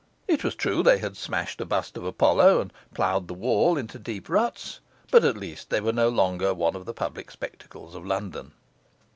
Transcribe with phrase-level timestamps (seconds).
[0.27, 3.99] It was true they had smashed a bust of Apollo and ploughed the wall into
[3.99, 4.79] deep ruts;
[5.11, 8.53] but, at least, they were no longer one of the public spectacles of London.